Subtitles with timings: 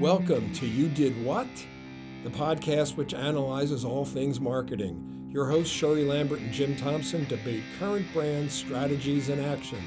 [0.00, 1.46] Welcome to You Did What?
[2.22, 5.30] The podcast which analyzes all things marketing.
[5.32, 9.80] Your hosts, Sheri Lambert and Jim Thompson, debate current brands, strategies, and actions.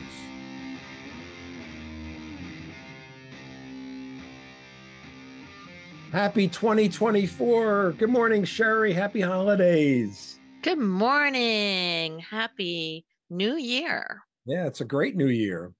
[6.12, 7.91] Happy 2024.
[8.00, 8.94] Good morning, Sherry.
[8.94, 10.39] Happy holidays.
[10.64, 12.18] Good morning.
[12.18, 14.23] Happy New Year.
[14.48, 15.71] Yeah, it's a great new year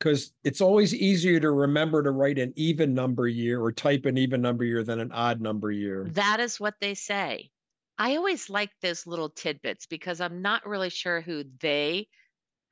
[0.00, 4.16] because it's always easier to remember to write an even number year or type an
[4.16, 6.08] even number year than an odd number year.
[6.12, 7.50] That is what they say.
[7.98, 12.08] I always like those little tidbits because I'm not really sure who they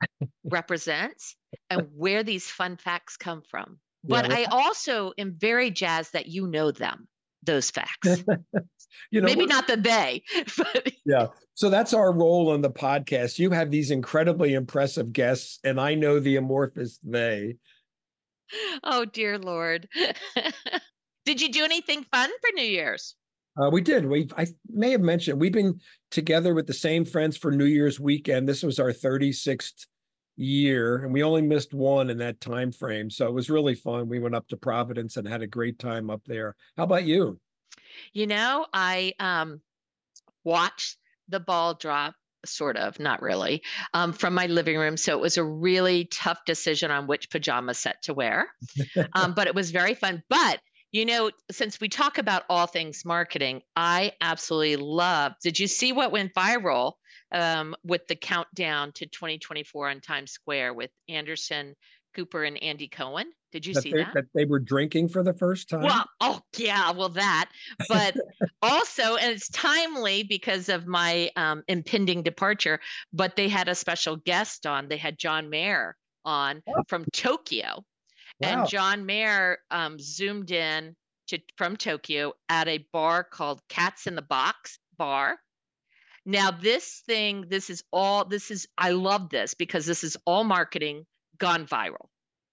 [0.43, 1.35] represents
[1.69, 3.79] and where these fun facts come from.
[4.03, 7.07] But Yeah, I also am very jazzed that you know them,
[7.43, 8.05] those facts.
[9.11, 10.23] you know, Maybe not the they,
[10.57, 11.27] but Yeah.
[11.55, 13.39] So that's our role on the podcast.
[13.39, 17.57] You have these incredibly impressive guests, and I know the amorphous they.
[18.83, 19.87] oh dear Lord.
[21.25, 23.15] Did you do anything fun for New Year's?
[23.59, 24.05] Uh, we did.
[24.05, 25.79] We I may have mentioned we've been
[26.11, 28.47] together with the same friends for New Year's weekend.
[28.47, 29.85] This was our 36th
[30.39, 33.09] year, and we only missed one in that time frame.
[33.09, 34.07] So it was really fun.
[34.07, 36.55] We went up to Providence and had a great time up there.
[36.77, 37.39] How about you?
[38.13, 39.61] You know, I um
[40.43, 43.61] watched the ball drop sort of not really
[43.93, 47.73] um, from my living room so it was a really tough decision on which pajama
[47.73, 48.47] set to wear
[49.13, 50.61] um, but it was very fun but
[50.93, 55.91] you know since we talk about all things marketing i absolutely love did you see
[55.91, 56.93] what went viral
[57.31, 61.75] um, with the countdown to 2024 on times square with anderson
[62.15, 65.23] cooper and andy cohen did you that, see they, that that they were drinking for
[65.23, 65.81] the first time.
[65.81, 67.49] well, oh yeah, well that,
[67.87, 68.15] but
[68.61, 72.79] also, and it's timely because of my um, impending departure.
[73.11, 74.87] But they had a special guest on.
[74.87, 76.83] They had John Mayer on Oh.
[76.87, 77.83] from Tokyo,
[78.39, 78.49] wow.
[78.61, 80.95] and John Mayer um, zoomed in
[81.27, 85.39] to from Tokyo at a bar called Cats in the Box Bar.
[86.29, 88.23] Now, this thing, this is all.
[88.23, 91.07] This is I love this because this is all marketing
[91.39, 92.05] gone viral.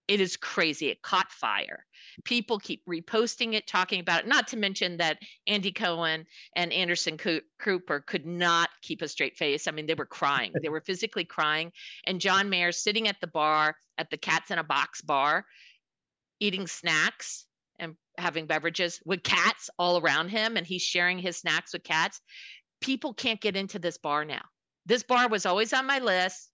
[0.09, 0.89] It is crazy.
[0.89, 1.85] It caught fire.
[2.25, 4.29] People keep reposting it, talking about it.
[4.29, 9.69] Not to mention that Andy Cohen and Anderson Cooper could not keep a straight face.
[9.69, 10.53] I mean, they were crying.
[10.63, 11.71] They were physically crying.
[12.07, 15.45] And John Mayer sitting at the bar, at the Cats in a Box bar,
[16.41, 17.45] eating snacks
[17.79, 20.57] and having beverages with cats all around him.
[20.57, 22.23] And he's sharing his snacks with cats.
[22.81, 24.43] People can't get into this bar now.
[24.85, 26.51] This bar was always on my list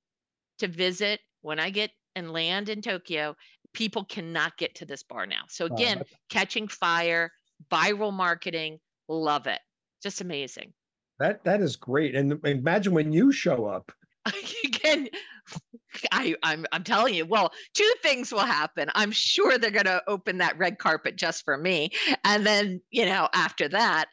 [0.59, 3.37] to visit when I get and land in Tokyo.
[3.73, 5.43] People cannot get to this bar now.
[5.49, 7.33] So oh, again, that's- catching fire,
[7.71, 8.79] viral marketing,
[9.09, 9.61] love it.
[10.03, 10.73] Just amazing.
[11.19, 12.15] that that is great.
[12.15, 13.93] And imagine when you show up.
[14.65, 15.09] again,
[16.13, 18.89] I, I'm I'm telling you, well, two things will happen.
[18.95, 21.91] I'm sure they're gonna open that red carpet just for me.
[22.25, 24.07] And then, you know, after that,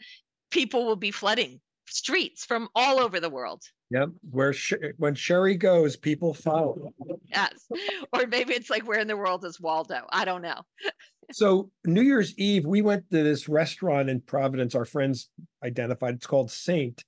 [0.52, 3.62] people will be flooding streets from all over the world.
[3.92, 4.10] Yep.
[4.30, 4.54] Where
[4.98, 6.94] when Sheri goes, people follow.
[7.28, 7.68] Yes.
[8.14, 10.02] Or maybe it's like where in the world is Waldo?
[10.12, 10.62] I don't know.
[11.32, 14.74] So New Year's Eve, we went to this restaurant in Providence.
[14.74, 15.30] Our friends
[15.64, 17.06] identified it's called Saint,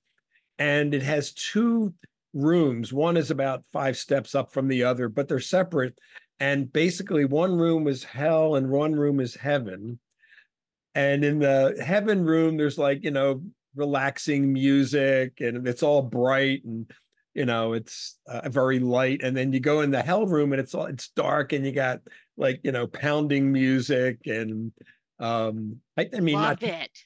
[0.60, 1.92] and it has two
[2.32, 2.92] rooms.
[2.92, 5.98] One is about five steps up from the other, but they're separate.
[6.38, 9.98] And basically, one room is hell and one room is heaven.
[10.94, 13.42] And in the heaven room, there's like, you know,
[13.74, 16.90] relaxing music and it's all bright and
[17.34, 20.60] you know it's uh, very light and then you go in the hell room and
[20.60, 22.00] it's all it's dark and you got
[22.36, 24.72] like you know pounding music and
[25.20, 26.98] um i, I mean Love not it.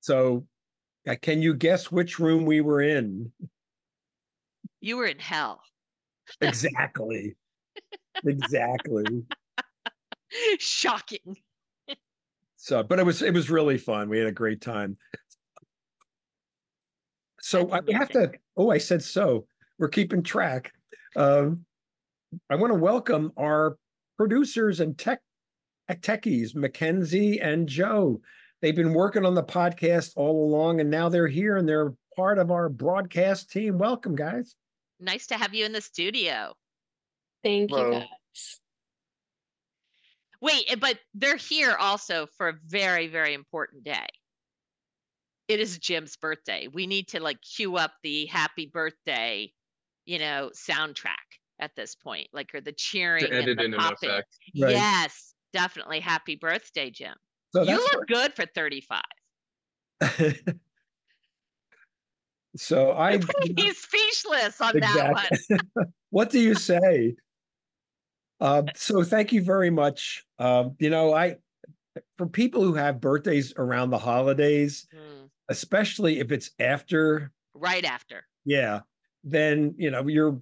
[0.00, 0.46] so
[1.08, 3.32] uh, can you guess which room we were in
[4.82, 5.62] You were in hell.
[6.40, 7.36] exactly
[8.26, 9.22] exactly
[10.58, 11.36] Shocking.
[12.56, 14.96] so but it was it was really fun we had a great time
[17.50, 19.46] so I we have to oh i said so
[19.78, 20.72] we're keeping track
[21.16, 21.64] um
[22.48, 23.76] i want to welcome our
[24.16, 25.20] producers and tech
[25.90, 28.20] techies mackenzie and joe
[28.62, 32.38] they've been working on the podcast all along and now they're here and they're part
[32.38, 34.54] of our broadcast team welcome guys
[35.00, 36.52] Nice to have you in the studio.
[37.42, 38.60] Thank you guys.
[40.42, 44.06] Wait, eh, but they're here also for a very, very important day.
[45.50, 46.68] It is Jim's birthday.
[46.72, 49.52] We need to like cue up the happy birthday,
[50.04, 51.16] you know, soundtrack
[51.58, 54.10] at this point, like or the cheering to and the in an popping.
[54.10, 54.28] effect.
[54.56, 54.70] Right.
[54.74, 55.98] Yes, definitely.
[55.98, 57.16] Happy birthday, Jim.
[57.52, 59.02] so you look good for 35.
[62.56, 63.18] so i
[63.56, 65.26] He's speechless on that one.
[66.10, 67.16] what do you say?
[68.40, 70.24] Uh, so thank you very much.
[70.38, 71.38] Um, you know, I
[72.16, 78.24] for people who have birthdays around the holidays, Mm, especially if it's after, Right after.
[78.46, 78.80] yeah,
[79.24, 80.40] then you know you're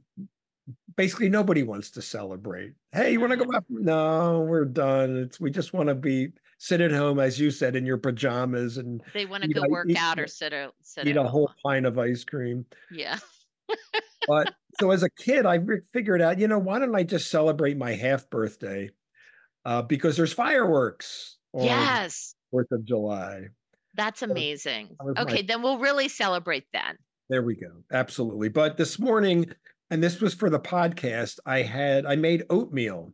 [0.96, 2.74] basically nobody wants to celebrate.
[2.92, 3.64] Hey, you want to go out?
[3.68, 5.16] No, we're done.
[5.16, 6.28] It's we just want to be
[6.58, 9.68] sit at home, as you said, in your pajamas and They want to go a-
[9.68, 12.66] work eat- out or sit a sit eat at a whole pint of ice cream.
[12.92, 13.18] Yeah.
[14.26, 17.30] But so as a kid, I re- figured out, you know, why don't I just
[17.30, 18.90] celebrate my half birthday?
[19.64, 22.34] Uh, because there's fireworks on Yes.
[22.50, 23.48] Fourth of July.
[23.98, 24.96] That's amazing.
[24.98, 26.96] that was my- Okay, then we'll really celebrate then.
[27.28, 27.82] There we go.
[27.92, 28.48] Absolutely.
[28.48, 29.52] But this morning,
[29.90, 33.12] and this was for the podcast, I had I made oatmeal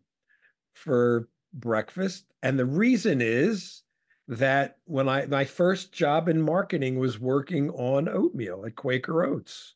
[0.75, 2.27] for breakfast.
[2.43, 3.83] And the reason is
[4.29, 9.75] that when I my first job in marketing was working on oatmeal at Quaker Oats.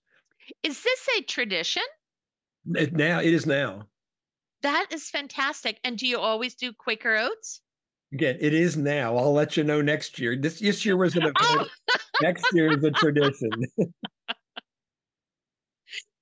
[0.63, 1.83] Is this a tradition?
[2.75, 3.89] It now it is now.
[4.63, 5.79] That is fantastic.
[5.85, 7.61] And do you always do Quaker Oats?
[8.13, 9.17] Again, it is now.
[9.17, 10.37] I'll let you know next year.
[10.37, 11.37] This this year was an event.
[11.41, 11.67] Oh,
[12.23, 13.51] Next year is a tradition.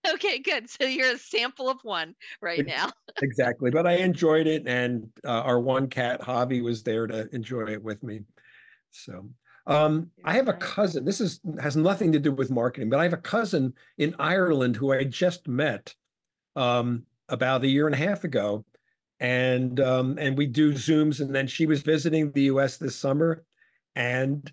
[0.08, 0.68] okay, good.
[0.68, 2.90] So you're a sample of one right now.
[3.22, 3.70] exactly.
[3.70, 7.82] But I enjoyed it, and uh, our one cat, Hobby was there to enjoy it
[7.82, 8.20] with me.
[8.90, 9.28] So,
[9.66, 11.04] um, I have a cousin.
[11.04, 14.76] This is has nothing to do with marketing, but I have a cousin in Ireland
[14.76, 15.94] who I just met
[16.56, 18.64] um, about a year and a half ago,
[19.20, 21.20] and um, and we do zooms.
[21.20, 22.76] And then she was visiting the U.S.
[22.76, 23.44] this summer,
[23.94, 24.50] and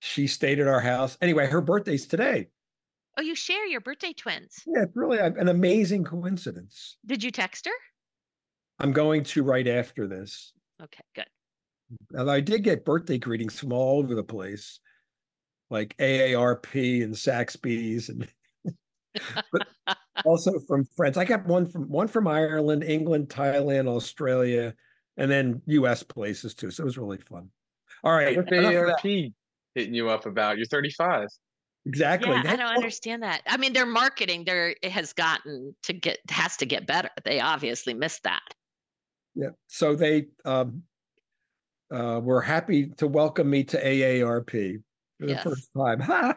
[0.00, 1.16] she stayed at our house.
[1.20, 2.48] Anyway, her birthday's today.
[3.16, 4.62] Oh, you share your birthday twins.
[4.66, 6.96] Yeah, it's really an amazing coincidence.
[7.06, 7.72] Did you text her?
[8.80, 10.52] I'm going to right after this.
[10.82, 11.26] Okay, good.
[12.12, 14.80] And I did get birthday greetings from all over the place,
[15.70, 18.26] like AARP and Saxby's, and
[19.52, 19.66] but
[20.24, 21.16] also from friends.
[21.16, 24.74] I got one from one from Ireland, England, Thailand, Australia,
[25.16, 26.02] and then U.S.
[26.02, 26.70] places too.
[26.70, 27.50] So it was really fun.
[28.02, 28.96] All right, What's enough of.
[29.02, 29.32] AARP
[29.74, 30.56] hitting you up about?
[30.58, 31.28] You're 35.
[31.86, 32.30] exactly.
[32.30, 33.42] Yeah, I don't understand that.
[33.46, 37.10] I mean, their marketing there it has gotten to get has to get better.
[37.24, 38.42] They obviously missed that.
[39.34, 39.50] Yeah.
[39.66, 40.82] So they um,
[41.92, 44.82] uh, were happy to welcome me to AARP
[45.20, 46.02] for the first time.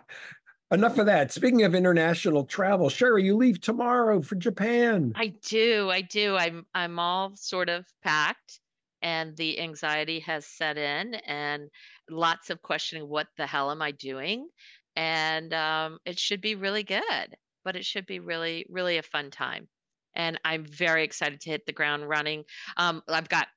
[0.70, 1.32] Enough of that.
[1.32, 5.14] Speaking of international travel, Sheri, you leave tomorrow for Japan.
[5.16, 6.36] I do, I do.
[6.36, 8.60] I'm I'm all sort of packed
[9.02, 11.70] and the anxiety has set in and
[12.10, 14.50] lots of questioning what the hell am I doing?
[14.98, 19.32] And um it should be really good, but it should be really really a fun
[19.32, 19.70] time.
[20.16, 22.44] And I'm very excited to hit the ground running.
[22.76, 23.48] Um I've got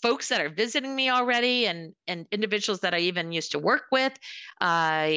[0.00, 3.86] folks that are visiting me already and and individuals that I even used to work
[3.90, 4.12] with
[4.60, 5.10] uh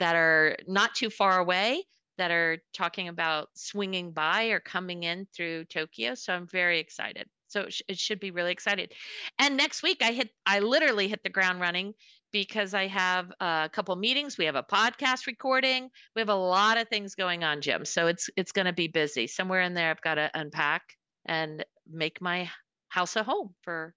[0.00, 1.84] that are not too far away
[2.18, 6.14] that are talking about swinging by or coming in through Tokyo.
[6.14, 7.26] So I'm very excited.
[7.48, 8.92] So it, sh- it should be really excited.
[9.38, 11.94] And next week I hit, I literally hit the ground running
[12.30, 14.36] because I have a couple meetings.
[14.36, 15.88] We have a podcast recording.
[16.14, 17.84] We have a lot of things going on, Jim.
[17.84, 19.26] So it's it's going to be busy.
[19.26, 20.82] Somewhere in there, I've got to unpack
[21.26, 22.50] and make my
[22.88, 23.94] house a home for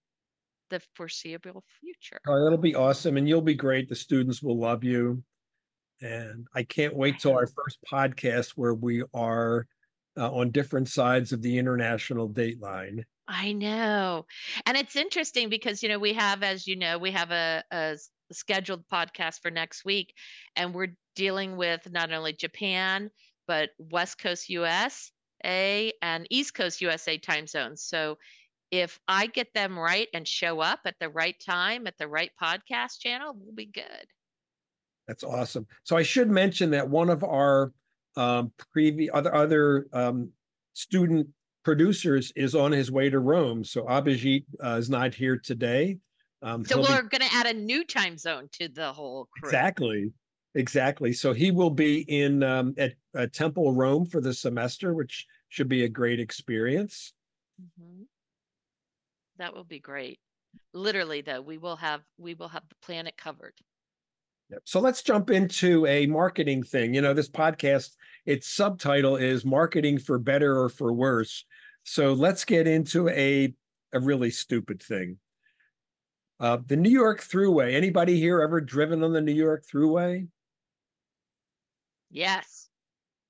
[0.69, 2.19] the foreseeable future.
[2.27, 3.17] Oh, that'll be awesome.
[3.17, 3.89] And you'll be great.
[3.89, 5.23] The students will love you.
[6.03, 9.67] And I can't wait till our first podcast where we are
[10.17, 13.05] uh, on different sides of the international date line.
[13.27, 14.25] I know.
[14.65, 17.97] And it's interesting because, you know, we have, as you know, we have a
[18.33, 20.13] scheduled podcast for next week,
[20.57, 23.09] and we're dealing with not only Japan,
[23.47, 27.81] but West Coast USA and East Coast USA time zones.
[27.81, 28.17] So
[28.71, 32.31] if I get them right and show up at the right time at the right
[32.41, 34.07] podcast channel, we'll be good.
[35.07, 35.67] That's awesome.
[35.83, 37.71] So I should mention that one of our
[38.15, 40.29] um, previous other other um,
[40.73, 41.27] student
[41.63, 43.63] producers is on his way to Rome.
[43.63, 45.97] So Abhijit uh, is not here today.
[46.41, 49.27] Um, So he'll be- we're going to add a new time zone to the whole
[49.33, 49.49] crew.
[49.49, 50.11] exactly,
[50.55, 51.13] exactly.
[51.13, 55.69] So he will be in um, at, at Temple Rome for the semester, which should
[55.69, 57.13] be a great experience.
[57.61, 58.05] Mhm.
[59.37, 60.19] That will be great.
[60.73, 63.53] Literally, though, we will have we will have the planet covered.
[64.65, 66.93] So let's jump into a marketing thing.
[66.93, 67.91] You know, this podcast,
[68.25, 71.45] its subtitle is Marketing for Better or for Worse.
[71.83, 73.53] So let's get into a,
[73.93, 75.17] a really stupid thing.
[76.39, 77.73] Uh, the New York Thruway.
[77.73, 80.27] Anybody here ever driven on the New York Thruway?
[82.09, 82.69] Yes.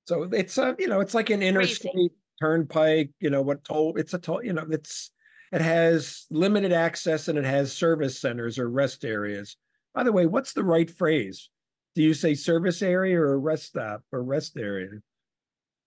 [0.06, 4.14] So it's a, you know, it's like an interstate turnpike, you know, what toll, it's
[4.14, 5.10] a toll, you know, it's,
[5.52, 9.56] it has limited access and it has service centers or rest areas.
[9.94, 11.50] By the way, what's the right phrase?
[11.94, 14.88] Do you say service area or rest stop or rest area?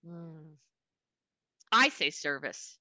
[0.08, 0.54] Mm.
[1.72, 2.78] I say service.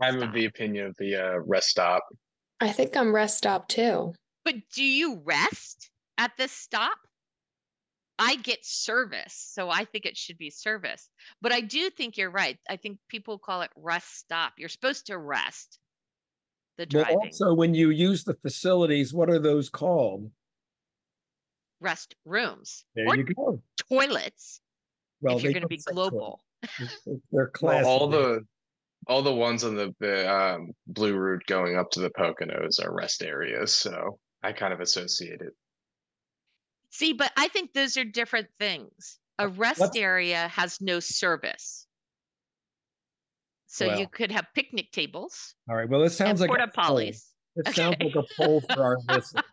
[0.00, 0.28] I'm Stop.
[0.28, 2.04] of the opinion of the uh, rest stop.
[2.60, 4.14] I think I'm rest stop too.
[4.44, 6.96] But do you rest at this stop?
[8.18, 11.08] I get service, so I think it should be service.
[11.42, 12.58] But I do think you're right.
[12.68, 14.54] I think people call it rest stop.
[14.56, 15.78] You're supposed to rest
[16.78, 17.18] the Well, driving.
[17.18, 20.30] also, when you use the facilities, what are those called?
[21.80, 23.62] Rest rooms There or you go.
[23.88, 24.60] toilets
[25.20, 26.40] Well, if you're going to be global.
[26.64, 27.20] toilet.
[27.30, 28.44] They're Well, all the
[29.06, 32.92] all the ones on the the um, blue route going up to the Poconos are
[32.92, 35.52] rest areas, so I kind of associate it.
[36.90, 39.18] See, but I think those are different things.
[39.38, 41.86] A rest let's- area has no service.
[43.70, 45.88] So you could have picnic tables All right.
[45.88, 46.96] Well, it and sounds like a porta poll.
[46.96, 47.22] potties.
[47.54, 49.44] It sounds like a poll for our listeners.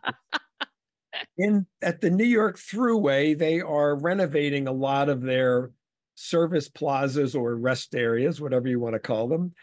[1.38, 5.70] In at the New York Thruway, they are renovating a lot of their
[6.14, 9.54] service plazas or rest areas, whatever you want to call them.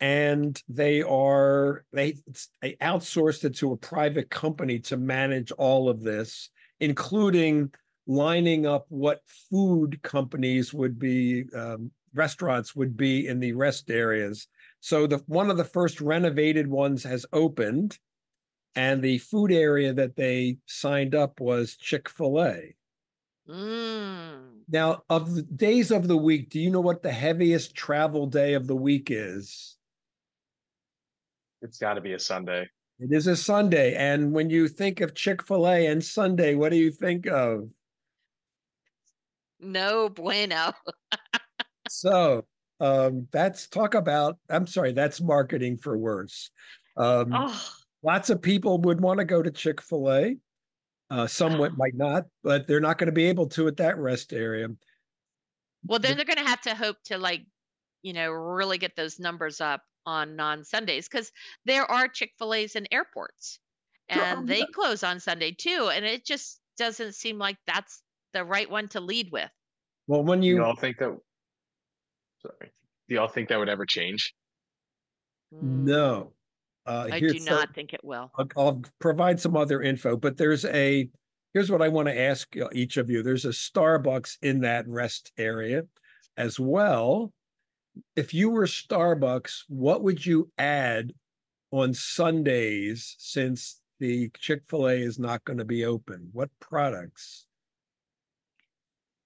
[0.00, 2.16] And they are they,
[2.60, 6.50] they outsourced it to a private company to manage all of this,
[6.80, 7.72] including
[8.06, 14.48] lining up what food companies would be, um, restaurants would be in the rest areas.
[14.80, 17.98] So the one of the first renovated ones has opened,
[18.74, 22.74] and the food area that they signed up was Chick Fil A.
[23.48, 24.60] Mm.
[24.68, 28.54] Now, of the days of the week, do you know what the heaviest travel day
[28.54, 29.76] of the week is?
[31.60, 32.68] It's got to be a Sunday.
[32.98, 36.70] It is a Sunday, and when you think of Chick Fil A and Sunday, what
[36.70, 37.68] do you think of?
[39.60, 40.72] No bueno.
[41.88, 42.46] So,
[42.80, 44.38] um, that's talk about.
[44.48, 46.50] I'm sorry, that's marketing for worse.
[46.96, 47.72] Um, Oh,
[48.02, 50.36] lots of people would want to go to Chick fil A.
[51.10, 53.98] Uh, some would- might not, but they're not going to be able to at that
[53.98, 54.68] rest area.
[55.84, 57.42] well, then The- they're going to have to hope to like,
[58.02, 61.30] you know, really get those numbers up on non Sundays because
[61.64, 63.60] there are Chick fil A's in airports
[64.08, 65.90] and um, they close on Sunday too.
[65.92, 69.50] And it just doesn't seem like that's the right one to lead with.
[70.08, 71.16] Well, when you you all think that?
[72.40, 72.72] Sorry.
[73.08, 74.34] Do y'all think that would ever change?
[75.52, 76.32] No,
[76.86, 78.30] uh, I do not think it will.
[78.36, 81.08] I'll, I'll provide some other info, but there's a.
[81.54, 83.22] Here's what I want to ask uh, each of you.
[83.22, 85.82] There's a Starbucks in that rest area,
[86.36, 87.32] as well.
[88.16, 91.12] If you were Starbucks, what would you add
[91.70, 96.30] on Sundays since the Chick Fil A is not going to be open?
[96.32, 97.44] What products?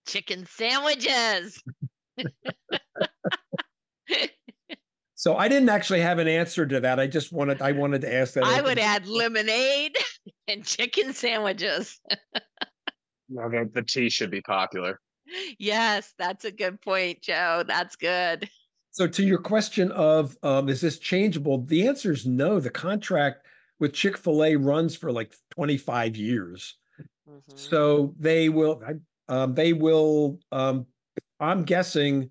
[0.07, 1.63] Chicken sandwiches.
[5.27, 7.01] So I didn't actually have an answer to that.
[7.01, 8.45] I just wanted I wanted to ask that.
[8.45, 9.97] I would add lemonade
[10.47, 12.01] and chicken sandwiches.
[13.29, 15.01] No, the, the tea should be popular.
[15.59, 17.65] Yes, that's a good point, Joe.
[17.67, 18.49] That's good.
[18.93, 21.59] So to your question of um, is this changeable?
[21.59, 22.61] The answer is no.
[22.61, 23.49] The contract
[23.81, 26.77] with Chick Fil A runs for like 25 years,
[27.29, 27.41] Mhm.
[27.59, 30.39] so they will I- um, they will.
[30.53, 30.87] Um,
[31.41, 32.31] I'm guessing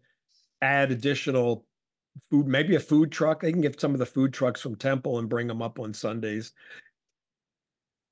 [0.62, 1.66] add additional
[2.30, 3.42] food, maybe a food truck.
[3.42, 5.94] They can get some of the food trucks from Temple and bring them up on
[5.94, 6.54] Sundays.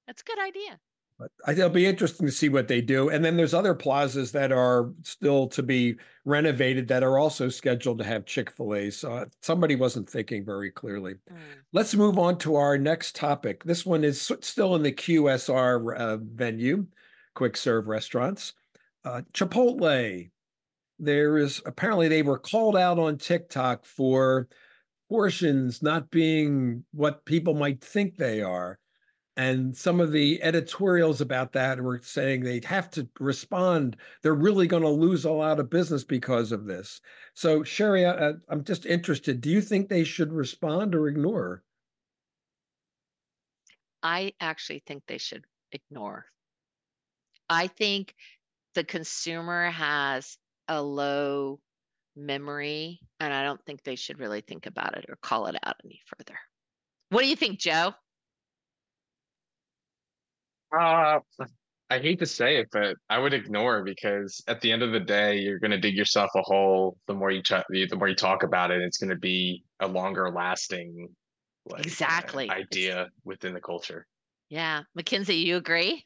[0.08, 0.80] That's a good idea.
[1.20, 3.10] But I- it'll be interesting to see what they do.
[3.10, 5.96] And then there's other plazas that are still to be
[6.26, 8.90] renovated that are also scheduled to have Chick Fil A.
[8.90, 11.14] So uh, somebody wasn't thinking very clearly.
[11.32, 11.38] Mm.
[11.72, 13.64] Let's move on to our next topic.
[13.64, 16.88] This one is still in the QSR uh, venue,
[17.36, 18.54] quick serve restaurants.
[19.06, 20.30] Uh, Chipotle.
[21.04, 24.48] There is apparently they were called out on TikTok for
[25.10, 28.80] portions not being what people might think they are.
[29.36, 33.98] And some of the editorials about that were saying they'd have to respond.
[34.22, 37.02] They're really going to lose a lot of business because of this.
[37.34, 39.42] So, Sheri, I, I'm just interested.
[39.42, 41.64] Do you think they should respond or ignore?
[44.04, 46.26] I actually think they should ignore.
[47.50, 48.14] I think
[48.76, 51.60] the consumer has a low
[52.16, 55.76] memory, and I don't think they should really think about it or call it out
[55.84, 56.38] any further.
[57.10, 57.94] What do you think, Joe?
[60.76, 61.20] Uh,
[61.90, 65.00] I hate to say it, but I would ignore because at the end of the
[65.00, 66.98] day, you're going to dig yourself a hole.
[67.08, 69.88] The more you ch- the more you talk about it, it's going to be a
[69.88, 71.10] longer lasting
[71.66, 72.46] like, uh, Exactly.
[72.46, 74.08] It's- idea within the culture.
[74.50, 76.06] Yeah, Mackenzie, you agree?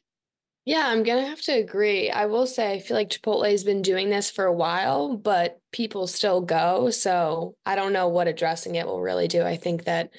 [0.68, 2.10] Yeah, I'm gonna have to agree.
[2.10, 5.58] I will say I feel like Chipotle has been doing this for a while, but
[5.72, 6.90] people still go.
[6.90, 9.42] So I don't know what addressing it will really do.
[9.44, 10.10] I think that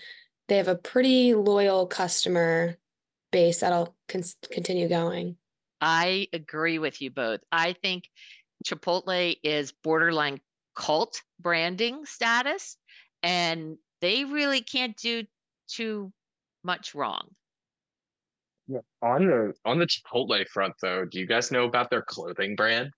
[0.48, 2.78] they have a pretty loyal customer
[3.32, 5.38] base that'll con- continue going.
[5.82, 7.42] I agree with you both.
[7.52, 8.06] I think
[8.66, 10.42] Chipotle is borderline
[10.76, 12.76] cult branding status,
[13.22, 15.26] and they really can't do
[15.68, 16.12] too
[16.64, 17.36] much wrong.
[18.70, 18.80] Yeah.
[19.02, 22.92] On the on the Chipotle front though, do you guys know about their clothing brand?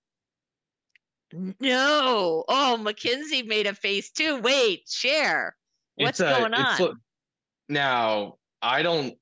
[1.31, 2.43] No.
[2.49, 4.41] Oh, Mackenzie made a face too.
[4.41, 5.55] Wait, share.
[5.95, 6.79] What's a- going on?
[6.79, 6.93] lo-
[7.69, 9.15] now, I don't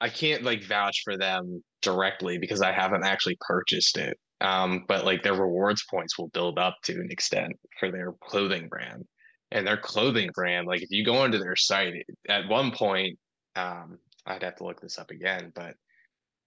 [0.00, 4.18] I can't like vouch for them directly because I haven't actually purchased it.
[4.40, 8.68] Um, but like their rewards points will build up to an extent for their clothing
[8.68, 9.04] brand.
[9.52, 13.18] And their clothing brand, like if you go onto their site, at one point,
[13.56, 15.74] um, I'd have to look this up again, but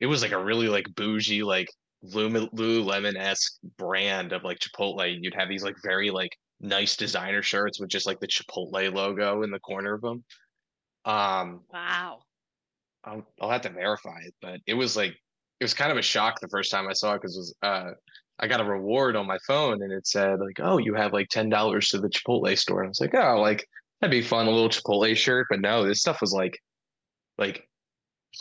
[0.03, 1.69] it was like a really like bougie, like
[2.01, 5.17] Lulu- Lululemon-esque brand of like Chipotle.
[5.17, 9.43] You'd have these like very like nice designer shirts with just like the Chipotle logo
[9.43, 10.25] in the corner of them.
[11.05, 12.19] Um, wow.
[13.05, 15.13] I'll, I'll have to verify it, but it was like
[15.61, 17.91] it was kind of a shock the first time I saw it because was uh
[18.39, 21.29] I got a reward on my phone and it said like, oh, you have like
[21.29, 22.81] ten dollars to the Chipotle store.
[22.81, 23.65] And I was like, oh, like
[24.01, 25.47] that'd be fun, a little Chipotle shirt.
[25.49, 26.59] But no, this stuff was like
[27.37, 27.65] like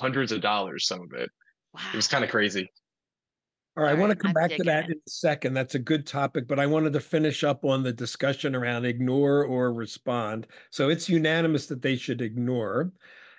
[0.00, 1.30] hundreds of dollars, some of it.
[1.74, 1.80] Wow.
[1.92, 2.70] It was kind of crazy.
[3.76, 4.90] All right, I All want to come I'm back to that it.
[4.90, 5.54] in a second.
[5.54, 9.44] That's a good topic, but I wanted to finish up on the discussion around ignore
[9.44, 10.46] or respond.
[10.70, 12.92] So it's unanimous that they should ignore.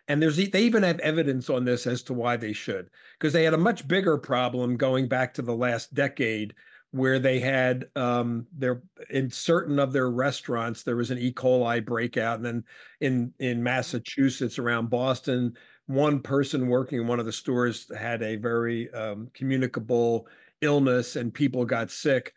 [0.07, 3.43] And there's they even have evidence on this as to why they should, because they
[3.43, 6.55] had a much bigger problem going back to the last decade
[6.91, 11.31] where they had um their in certain of their restaurants there was an E.
[11.33, 12.63] coli breakout and then
[13.01, 15.55] in in Massachusetts around Boston
[15.87, 20.27] one person working in one of the stores had a very um, communicable
[20.61, 22.33] illness and people got sick.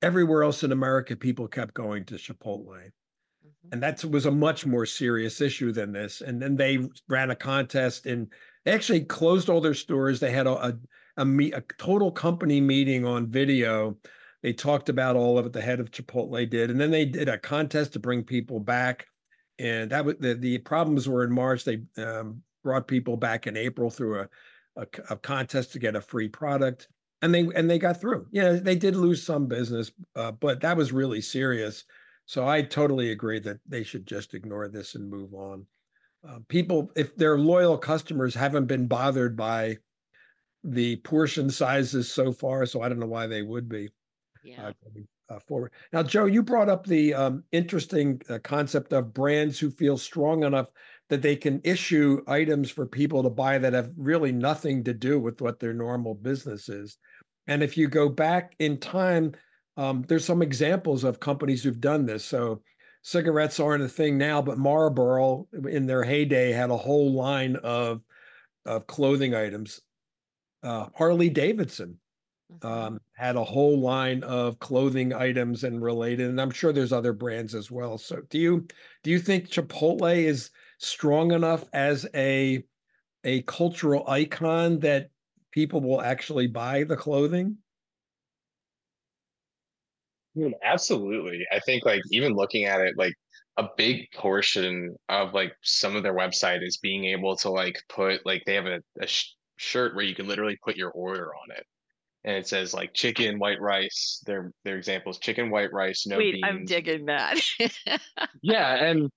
[0.00, 2.68] Everywhere else in America, people kept going to Chipotle.
[2.68, 2.90] Mhm.
[3.72, 6.20] And that was a much more serious issue than this.
[6.20, 8.32] And then they ran a contest and
[8.64, 10.20] they actually closed all their stores.
[10.20, 10.78] They had a, a,
[11.16, 13.96] a, meet, a total company meeting on video.
[14.42, 16.70] They talked about all of it, the head of Chipotle did.
[16.70, 19.06] And then they did a contest to bring people back
[19.58, 21.64] and that was the, the problems were in March.
[21.64, 24.28] They um, brought people back in April through a
[25.10, 26.88] a contest to get a free product,
[27.22, 28.26] and they and they got through.
[28.30, 31.84] Yeah, they did lose some business, uh, but that was really serious.
[32.26, 35.66] So I totally agree that they should just ignore this and move on.
[36.28, 39.78] Uh, people, if their loyal customers haven't been bothered by
[40.62, 43.88] the portion sizes so far, so I don't know why they would be
[44.44, 44.68] Yeah.
[44.68, 44.72] uh,
[45.28, 45.72] uh, forward.
[45.92, 50.44] Now, Joe, you brought up the um, interesting uh, concept of brands who feel strong
[50.44, 50.70] enough
[51.08, 55.18] that they can issue items for people to buy that have really nothing to do
[55.18, 56.98] with what their normal business is.
[57.46, 59.32] And if you go back in time,
[59.76, 62.24] um, there's some examples of companies who've done this.
[62.24, 62.62] So
[63.02, 68.02] cigarettes aren't a thing now, but Marlboro in their heyday had a whole line of
[68.66, 69.80] of clothing items.
[70.62, 71.98] Uh, Harley Davidson.
[72.62, 77.12] Um, had a whole line of clothing items and related, and I'm sure there's other
[77.12, 77.98] brands as well.
[77.98, 78.66] So do you
[79.02, 82.64] do you think Chipotle is strong enough as a
[83.24, 85.10] a cultural icon that
[85.52, 87.58] people will actually buy the clothing?
[90.36, 91.46] Dude, absolutely.
[91.52, 93.14] I think like even looking at it, like
[93.56, 98.24] a big portion of like some of their website is being able to like put
[98.24, 101.50] like they have a, a sh shirt where you can literally put your order on
[101.56, 101.66] it.
[102.24, 104.22] And it says like chicken, white rice.
[104.26, 106.44] Their their example is chicken, white rice, no Wait, beans.
[106.44, 107.40] I'm digging that.
[108.42, 109.10] Yeah, and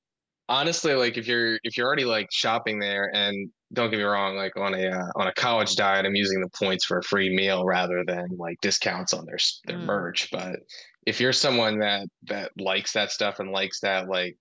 [0.50, 4.36] honestly, like if you're if you're already like shopping there, and don't get me wrong,
[4.36, 7.36] like on a uh, on a college diet, I'm using the points for a free
[7.36, 9.86] meal rather than like discounts on their their Mm.
[9.86, 10.30] merch.
[10.32, 10.60] But
[11.06, 14.38] if you're someone that that likes that stuff and likes that like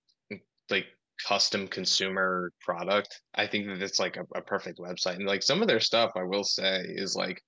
[0.69, 0.87] like
[1.27, 5.15] custom consumer product, I think that it's like a, a perfect website.
[5.15, 7.41] And like some of their stuff, I will say, is like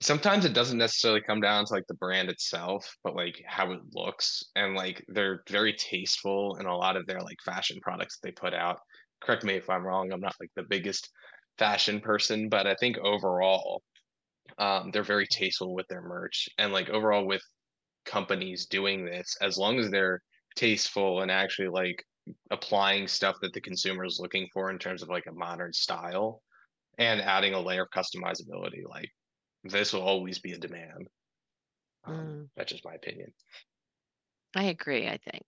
[0.00, 3.80] sometimes it doesn't necessarily come down to like the brand itself, but like how it
[3.92, 4.44] looks.
[4.54, 8.54] And like they're very tasteful in a lot of their like fashion products they put
[8.54, 8.78] out.
[9.20, 10.12] Correct me if I'm wrong.
[10.12, 11.10] I'm not like the biggest
[11.58, 13.82] fashion person, but I think overall,
[14.58, 16.48] um, they're very tasteful with their merch.
[16.58, 17.42] And like overall with
[18.06, 20.22] companies doing this, as long as they're
[20.56, 22.04] tasteful and actually like
[22.50, 26.42] applying stuff that the consumer is looking for in terms of like a modern style
[26.98, 29.08] and adding a layer of customizability, like
[29.64, 31.08] this will always be a demand.
[32.04, 32.48] Um, Mm.
[32.56, 33.32] That's just my opinion.
[34.54, 35.44] I agree, I think.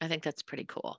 [0.00, 0.98] I think that's pretty cool.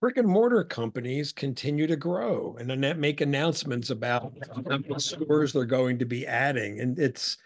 [0.00, 5.52] brick and mortar companies continue to grow and then make announcements about how many stores
[5.52, 6.80] they're going to be adding.
[6.80, 7.38] And it's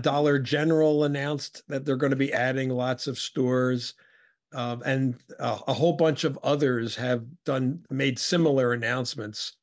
[0.00, 3.94] Dollar General announced that they're going to be adding lots of stores.
[4.52, 9.56] Um, and a, a whole bunch of others have done made similar announcements.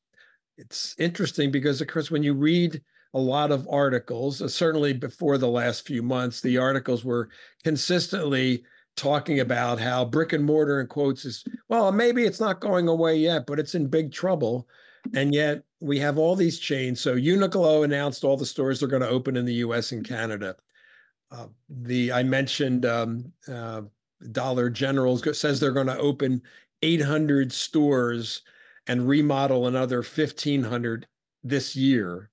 [0.56, 2.82] It's interesting because, of course, when you read
[3.14, 7.28] a lot of articles, uh, certainly before the last few months, the articles were
[7.64, 8.62] consistently
[8.96, 13.16] talking about how brick and mortar in quotes is well maybe it's not going away
[13.16, 14.68] yet but it's in big trouble.
[15.14, 17.00] And yet we have all these chains.
[17.00, 20.56] So uniqlo announced all the stores they're going to open in the us and canada.
[21.30, 23.82] Uh, the i mentioned um, uh,
[24.32, 26.42] dollar general says they're going to open
[26.82, 28.42] 800 stores
[28.86, 31.06] and remodel another 1500
[31.42, 32.29] this year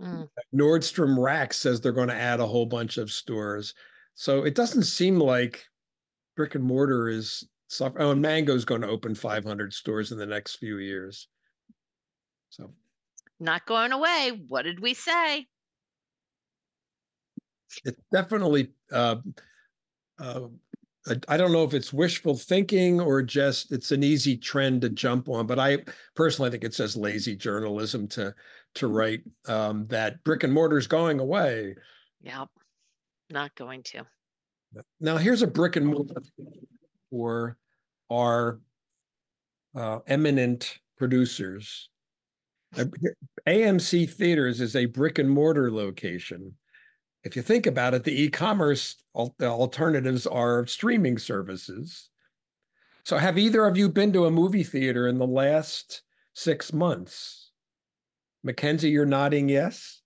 [0.00, 0.28] mm.
[0.54, 3.74] nordstrom rack says they're going to add a whole bunch of stores
[4.14, 5.64] so it doesn't seem like
[6.38, 8.04] brick and mortar is suffering.
[8.04, 11.28] Oh, and Mango's going to open 500 stores in the next few years.
[12.50, 12.72] So,
[13.38, 14.40] not going away.
[14.48, 15.46] What did we say?
[17.84, 18.72] It's definitely.
[18.90, 19.16] Uh,
[20.18, 20.48] uh,
[21.26, 25.28] I don't know if it's wishful thinking or just it's an easy trend to jump
[25.28, 25.78] on, but I
[26.14, 28.34] personally think it's just lazy journalism to
[28.78, 31.74] to write um, that brick and mortar is going away.
[32.22, 32.48] Yep.
[33.30, 34.04] Not going to.
[35.00, 36.22] Now here's a brick and mortar
[37.10, 37.56] for
[38.10, 38.60] our
[39.74, 41.88] uh, eminent producers.
[43.46, 46.54] AMC Theaters is a brick and mortar location.
[47.24, 52.10] If you think about it, the e-commerce alternatives are streaming services.
[53.04, 56.02] So have either of you been to a movie theater in the last
[56.34, 57.47] six months?
[58.48, 60.00] Mackenzie, you're nodding yes?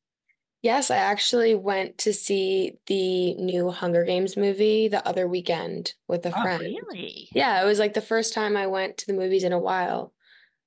[0.62, 6.26] Yes, I actually went to see the new Hunger Games movie the other weekend with
[6.26, 6.60] a oh, friend.
[6.60, 7.28] Really?
[7.32, 10.12] Yeah, it was like the first time I went to the movies in a while.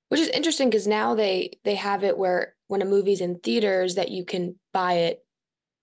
[0.07, 3.95] Which is interesting because now they they have it where when a movie's in theaters
[3.95, 5.25] that you can buy it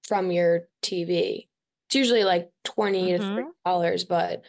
[0.05, 1.48] from your TV.
[1.88, 3.22] It's usually like 20 mm-hmm.
[3.22, 4.44] to 30 dollars, but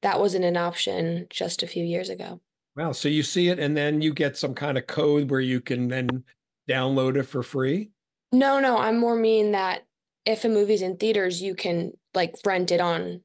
[0.00, 2.40] that wasn't an option just a few years ago.
[2.74, 5.60] Wow, so you see it and then you get some kind of code where you
[5.60, 6.24] can then
[6.68, 7.90] download it for free?
[8.32, 9.82] No, no, I'm more mean that
[10.26, 13.22] if a movie's in theaters, you can like rent it on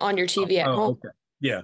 [0.00, 0.90] on your TV at oh, home.
[0.92, 1.08] Okay.
[1.40, 1.62] Yeah.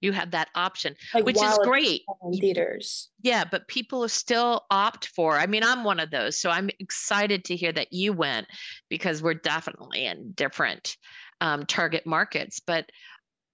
[0.00, 2.02] You have that option, like which is great.
[2.22, 3.08] In theaters.
[3.22, 5.38] Yeah, but people still opt for.
[5.38, 8.46] I mean, I'm one of those, so I'm excited to hear that you went
[8.90, 10.98] because we're definitely in different
[11.40, 12.60] um, target markets.
[12.60, 12.90] But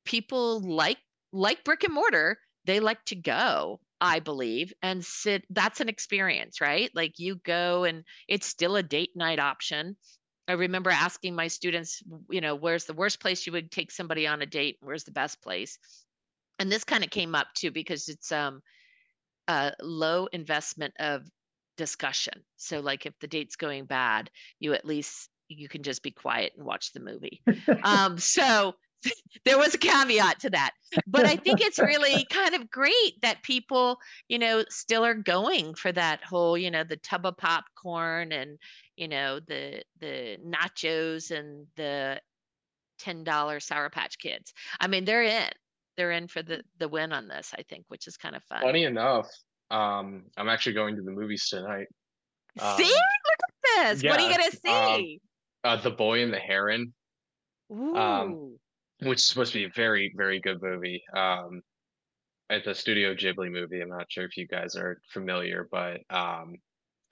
[0.04, 0.98] people like
[1.32, 5.44] like brick and mortar, they like to go I believe, and sit.
[5.50, 6.90] That's an experience, right?
[6.94, 9.96] Like you go and it's still a date night option.
[10.48, 14.26] I remember asking my students, you know, where's the worst place you would take somebody
[14.26, 14.78] on a date?
[14.80, 15.78] Where's the best place?
[16.58, 18.60] And this kind of came up too because it's um
[19.48, 21.22] a low investment of
[21.76, 22.34] discussion.
[22.56, 26.52] So like if the date's going bad, you at least you can just be quiet
[26.56, 27.42] and watch the movie.
[27.82, 28.74] um, so
[29.44, 30.72] there was a caveat to that.
[31.06, 35.74] But i think it's really kind of great that people you know still are going
[35.74, 38.58] for that whole you know the tub of popcorn and
[38.96, 42.20] you know the the nachos and the
[43.02, 44.52] $10 sour patch kids.
[44.78, 45.48] I mean they're in
[45.96, 48.62] they're in for the the win on this i think which is kind of fun.
[48.62, 49.28] Funny enough
[49.70, 51.86] um i'm actually going to the movies tonight.
[52.60, 54.02] Um, see look at this.
[54.02, 55.20] Yeah, what are you gonna um, see?
[55.64, 56.92] um, uh, the boy and the heron.
[57.70, 57.96] Um, Ooh.
[57.96, 58.58] Um,
[59.02, 61.02] which is supposed to be a very very good movie.
[61.14, 61.62] Um,
[62.48, 63.80] it's a Studio Ghibli movie.
[63.80, 66.56] I'm not sure if you guys are familiar, but um,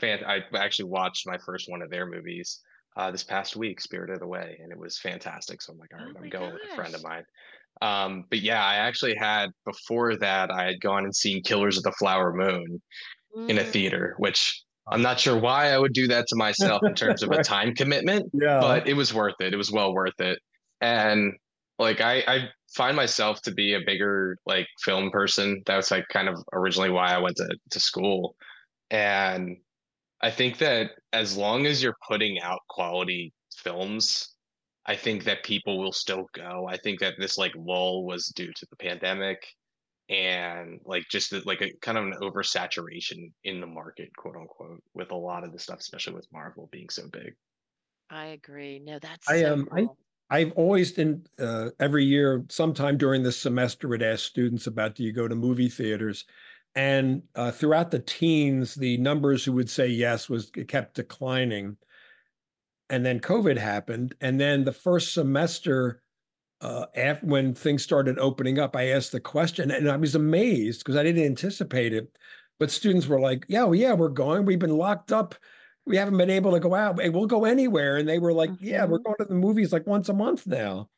[0.01, 0.25] fan.
[0.25, 2.61] I actually watched my first one of their movies
[2.97, 5.63] uh, this past week, Spirited Away, and it was fantastic.
[5.63, 6.61] So I'm like, all right, oh I'm going gosh.
[6.61, 7.25] with a friend of mine.
[7.81, 11.85] Um, but yeah, I actually had before that I had gone and seen Killers of
[11.85, 12.83] the Flower Moon
[13.37, 13.49] mm.
[13.49, 14.23] in a theater, mm.
[14.23, 17.43] which I'm not sure why I would do that to myself in terms of a
[17.45, 18.59] time commitment, yeah.
[18.61, 19.53] but it was worth it.
[19.53, 20.41] It was well worth it.
[20.81, 21.35] And
[21.79, 25.63] like I, I find myself to be a bigger like film person.
[25.67, 28.35] That's like kind of originally why I went to, to school.
[28.91, 29.57] And
[30.21, 34.35] I think that as long as you're putting out quality films,
[34.87, 36.67] I think that people will still go.
[36.69, 39.47] I think that this like lull was due to the pandemic
[40.09, 45.11] and like just like a kind of an oversaturation in the market, quote unquote, with
[45.11, 47.35] a lot of the stuff, especially with Marvel being so big.
[48.11, 48.79] I agree.
[48.79, 49.99] No, that's I so um cool.
[50.31, 55.03] I've always in uh, every year, sometime during the semester, would ask students about do
[55.03, 56.25] you go to movie theaters,
[56.75, 61.77] and uh, throughout the teens, the numbers who would say yes was kept declining,
[62.91, 66.03] and then COVID happened, and then the first semester,
[66.63, 70.81] uh, after when things started opening up, I asked the question, and I was amazed
[70.81, 72.17] because I didn't anticipate it,
[72.59, 74.45] but students were like, "Yeah, well, yeah, we're going.
[74.47, 75.35] We've been locked up."
[75.89, 76.97] We haven't been able to go out.
[76.97, 77.97] We'll go anywhere.
[77.97, 78.65] And they were like, mm-hmm.
[78.65, 79.05] yeah, we're mm-hmm.
[79.05, 80.89] going to the movies like once a month now.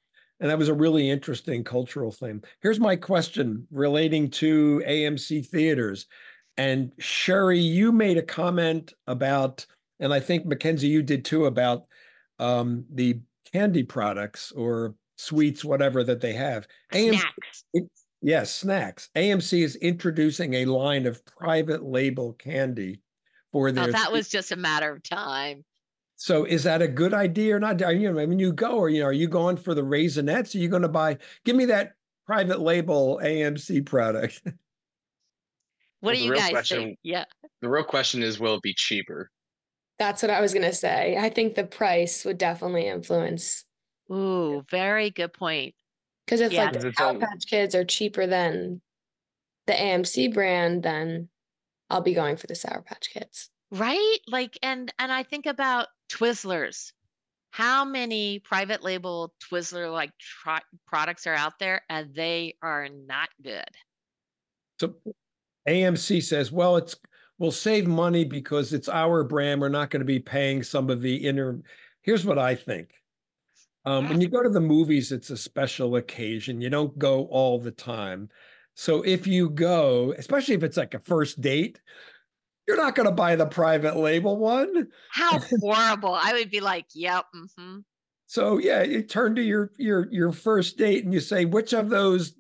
[0.41, 2.43] And that was a really interesting cultural thing.
[2.61, 6.07] Here's my question relating to AMC theaters.
[6.57, 9.65] And Sheri, you made a comment about,
[10.01, 11.85] and I think Mackenzie, you did too, about
[12.39, 13.21] um, the
[13.53, 16.67] candy products or sweets, whatever that they have.
[16.93, 17.65] AMC, Snacks.
[18.23, 19.11] yes, snacks.
[19.15, 23.03] AMC is introducing a line of private label candy
[23.53, 23.85] for oh, their.
[23.85, 25.65] Oh, that was just a matter of time.
[26.17, 27.81] So is that a good idea or not?
[27.83, 30.55] Are You I mean, you go or you know, are you going for the raisinets?
[30.55, 31.17] Are you going to buy?
[31.45, 31.93] Give me that
[32.27, 34.43] private label AMC product.
[36.03, 36.99] What Well, do you guys question- think?
[37.03, 37.27] Yeah.
[37.61, 39.31] The real question is, will it be cheaper?
[39.99, 41.19] That's what I was gonna say.
[41.19, 43.67] I think the price would definitely influence
[44.11, 45.75] Ooh, very good point.
[46.25, 46.63] because if Yeah.
[46.63, 48.81] like Because the it's Sour on- Patch Kids are cheaper than
[49.67, 51.29] the AMC brand, then
[51.91, 53.51] I'll be going for the Sour Patch Kids.
[53.73, 54.19] Right?
[54.27, 56.93] Like, and and I think about Twizzlers.
[57.51, 63.29] How many private label Twizzler like tri- products are out there, and they are not
[63.43, 63.69] good.
[64.81, 64.95] So
[65.69, 66.97] AMC says, well, it's
[67.39, 69.61] we'll save money because it's our brand.
[69.61, 71.61] We're not going to be paying some of the inner.
[72.03, 72.91] Here's what I think.
[73.85, 76.61] Um, when you go to the movies, it's a special occasion.
[76.61, 78.29] You don't go all the time.
[78.81, 81.83] So if you go, especially if it's like a first date,
[82.67, 84.89] you're not going to buy the private label one.
[85.13, 86.15] How horrible!
[86.15, 87.27] I would be like, "Yep,
[87.59, 87.81] hmm
[88.27, 91.91] So yeah, you turn to your your your first date and you say, which of
[91.91, 92.33] those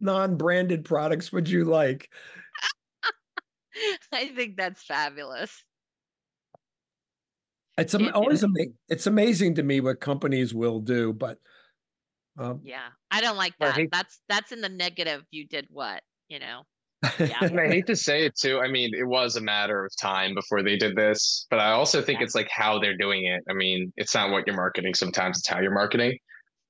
[0.00, 2.10] non-branded products would you like?
[4.12, 5.64] I think that's fabulous.
[7.78, 8.74] It's am- always amazing.
[8.90, 11.38] it's amazing to me what companies will do, but
[12.40, 13.74] um, Yeah, I don't like that.
[13.74, 15.22] hate- That's that's in the negative.
[15.30, 16.02] You did what?
[16.28, 16.62] You know.
[17.18, 17.36] Yeah.
[17.42, 18.60] And I hate to say it too.
[18.60, 22.02] I mean, it was a matter of time before they did this, but I also
[22.02, 22.24] think Yeah.
[22.26, 23.42] it's like how they're doing it.
[23.48, 24.94] I mean, it's not what you're marketing.
[24.94, 26.18] Sometimes it's how you're marketing,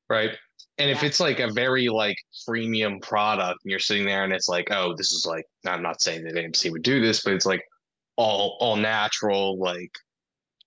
[0.08, 0.30] right?
[0.78, 4.48] And if it's like a very like premium product and you're sitting there and it's
[4.48, 7.44] like, oh, this is like, I'm not saying that AMC would do this, but it's
[7.46, 7.62] like
[8.16, 9.90] all all natural, like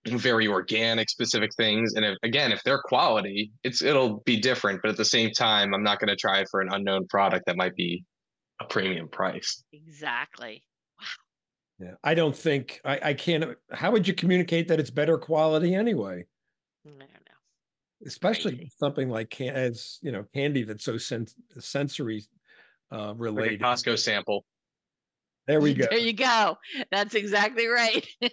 [0.06, 1.94] very organic specific things.
[1.96, 4.82] And if, again, if they're quality, it's it'll be different.
[4.82, 7.46] But at the same time, I'm not going to try it for an unknown product
[7.48, 8.04] that might be
[8.60, 9.64] a premium price.
[9.72, 10.64] Exactly.
[11.00, 11.06] Wow
[11.80, 13.58] yeah, I don't think I, I can't.
[13.72, 16.26] How would you communicate that it's better quality anyway?
[16.86, 18.06] I don't know.
[18.06, 18.72] Especially Crazy.
[18.78, 21.28] something like can, as you know, candy that's so sen-
[21.60, 22.26] sensory
[22.92, 23.62] uh, Like a related.
[23.62, 24.46] Costco sample.
[25.48, 25.88] there we go.
[25.90, 26.58] There you go.
[26.92, 28.06] That's exactly right.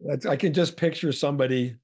[0.00, 1.76] That's, I can just picture somebody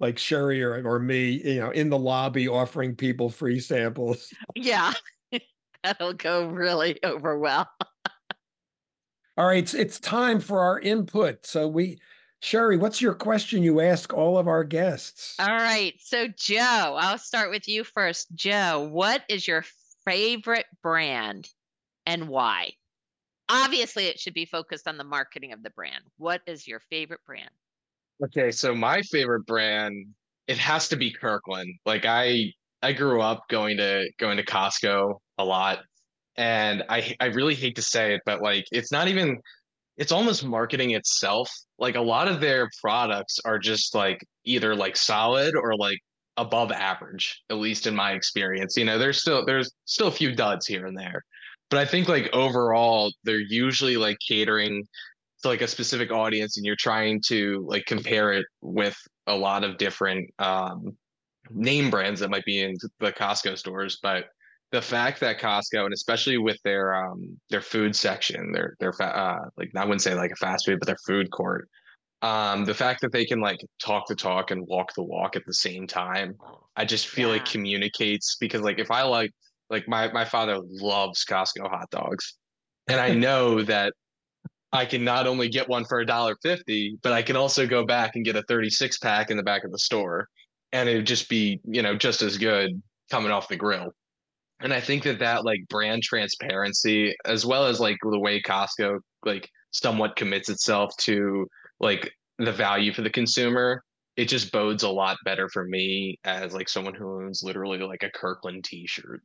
[0.00, 4.32] like Sheri or, or me, you know, in the lobby offering people free samples.
[4.54, 4.92] yeah.
[5.84, 7.68] That'll go really over well.
[9.38, 11.46] All right, it's, it's time for our input.
[11.46, 11.98] So we,
[12.42, 15.36] Sheri, what's your question you ask all of our guests?
[15.38, 15.94] All right.
[16.00, 18.34] So, Joe, I'll start with you first.
[18.34, 19.64] Joe, what is your
[20.04, 21.48] favorite brand
[22.04, 22.72] and why?
[23.48, 26.02] Obviously, it should be focused on the marketing of the brand.
[26.16, 27.50] What is your favorite brand?
[28.24, 30.06] Okay, so my favorite brand,
[30.46, 31.74] it has to be Kirkland.
[31.84, 32.52] Like I
[32.82, 35.80] I grew up going to going to Costco a lot
[36.36, 39.38] and I I really hate to say it, but like it's not even
[39.96, 41.50] it's almost marketing itself.
[41.78, 45.98] Like a lot of their products are just like either like solid or like
[46.36, 48.76] above average, at least in my experience.
[48.76, 51.22] You know, there's still there's still a few duds here and there.
[51.72, 54.84] But I think like overall they're usually like catering
[55.42, 58.94] to like a specific audience and you're trying to like compare it with
[59.26, 60.98] a lot of different um
[61.50, 63.98] name brands that might be in the Costco stores.
[64.02, 64.26] But
[64.70, 69.16] the fact that Costco and especially with their um their food section their their fa-
[69.16, 71.70] uh like I wouldn't say like a fast food but their food court
[72.20, 75.46] um the fact that they can like talk the talk and walk the walk at
[75.46, 76.36] the same time
[76.76, 79.30] I just feel like communicates because like if I like
[79.72, 82.36] like my my father loves Costco hot dogs
[82.86, 83.94] and I know that
[84.72, 87.84] I can not only get one for a dollar fifty, but I can also go
[87.84, 90.28] back and get a 36 pack in the back of the store.
[90.72, 92.80] And it would just be, you know, just as good
[93.10, 93.92] coming off the grill.
[94.60, 99.00] And I think that that like brand transparency, as well as like the way Costco
[99.26, 101.46] like somewhat commits itself to
[101.80, 103.82] like the value for the consumer,
[104.16, 108.02] it just bodes a lot better for me as like someone who owns literally like
[108.02, 109.22] a Kirkland t-shirt.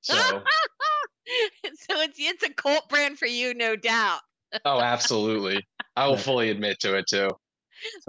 [0.00, 0.14] So,
[1.26, 4.20] so it's it's a cult brand for you, no doubt.
[4.64, 5.66] oh, absolutely.
[5.96, 7.28] I will fully admit to it too.
[7.28, 7.36] So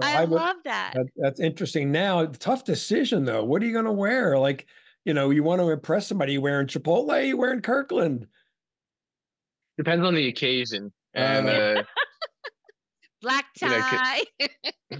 [0.02, 0.92] I, would- love that.
[0.94, 1.92] that- that's interesting.
[1.92, 3.44] Now, tough decision though.
[3.44, 4.38] What are you going to wear?
[4.38, 4.66] Like,
[5.04, 6.32] you know, you want to impress somebody.
[6.34, 7.26] You wearing Chipotle?
[7.26, 8.26] You wearing Kirkland?
[9.78, 10.92] Depends on the occasion.
[11.14, 11.82] And Uh, uh,
[13.22, 14.22] Black you know, tie.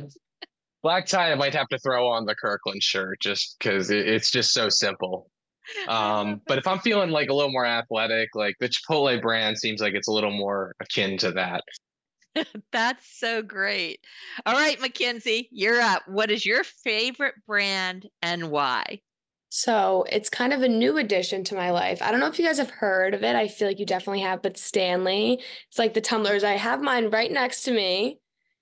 [0.83, 4.31] black tie, I might have to throw on the Kirkland shirt just because it, it's
[4.31, 5.31] just so simple.
[5.89, 9.59] I Um, but if I'm feeling like a little more athletic, like the Chipotle brand
[9.59, 11.65] seems like it's a little more akin to that.
[12.73, 14.01] That's so great.
[14.47, 16.03] All right, Mackenzie, you're up.
[16.07, 19.01] What is your favorite brand and why?
[19.51, 22.01] So it's kind of a new addition to my life.
[22.03, 23.35] I don't know if you guys have heard of it.
[23.35, 26.45] I feel like you definitely have, but Stanley, it's like the tumblers.
[26.45, 28.21] I have mine right next to me.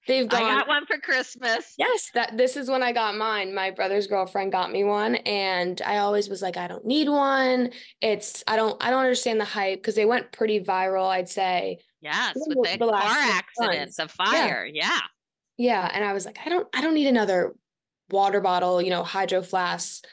[0.09, 0.43] They've gone.
[0.43, 1.75] I got one for Christmas.
[1.77, 3.55] Yes, that this is when I got mine.
[3.55, 7.71] My brother's girlfriend got me one, and I always was like, I don't need one.
[8.01, 11.07] It's I don't I don't understand the hype because they went pretty viral.
[11.07, 11.79] I'd say.
[12.01, 14.67] Yes, with the, the car accident, the fire.
[14.73, 14.85] Yeah.
[14.87, 15.01] yeah.
[15.59, 17.55] Yeah, and I was like, I don't I don't need another
[18.11, 18.81] water bottle.
[18.81, 20.07] You know, hydro flask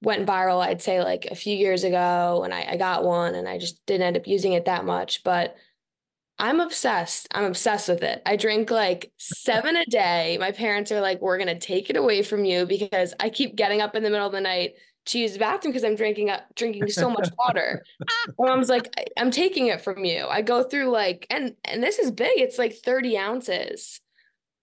[0.00, 0.64] went viral.
[0.64, 3.84] I'd say like a few years ago, and I, I got one, and I just
[3.86, 5.56] didn't end up using it that much, but
[6.38, 7.28] I'm obsessed.
[7.32, 8.20] I'm obsessed with it.
[8.26, 10.36] I drink like seven a day.
[10.40, 13.54] My parents are like, we're going to take it away from you because I keep
[13.54, 14.74] getting up in the middle of the night
[15.06, 17.84] to use the bathroom because I'm drinking up, drinking so much water.
[18.38, 20.26] My mom's like, I'm taking it from you.
[20.26, 22.40] I go through like, and, and this is big.
[22.40, 24.00] It's like 30 ounces.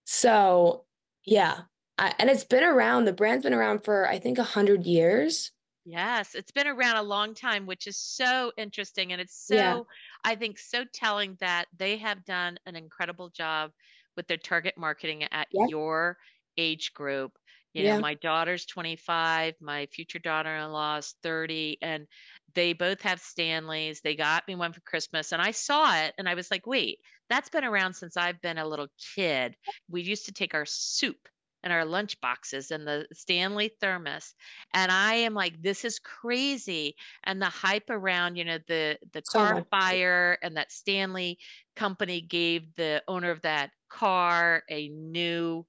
[0.05, 0.85] So
[1.25, 1.59] yeah.
[1.97, 5.51] I, and it's been around, the brand's been around for, I think a hundred years.
[5.83, 9.11] Yes, it's been around a long time, which is so interesting.
[9.11, 9.79] And it's so, yeah.
[10.23, 13.71] I think, so telling that they have done an incredible job
[14.15, 16.17] with their target marketing at your
[16.57, 17.31] age group.
[17.73, 17.95] You yeah.
[17.95, 22.05] know, my daughter's 25, my future daughter in law is 30, and
[22.53, 24.01] they both have Stanleys.
[24.01, 26.99] They got me one for Christmas, and I saw it and I was like, wait,
[27.29, 29.55] that's been around since I've been a little kid.
[29.89, 31.29] We used to take our soup
[31.63, 34.33] and our lunch boxes and the Stanley thermos.
[34.73, 36.95] And I am like, this is crazy.
[37.23, 39.67] And the hype around, you know, the the so car much.
[39.69, 41.37] fire and that Stanley
[41.75, 45.65] company gave the owner of that car a new